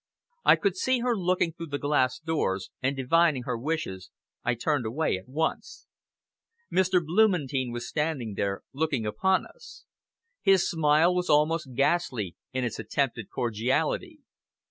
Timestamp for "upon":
9.05-9.45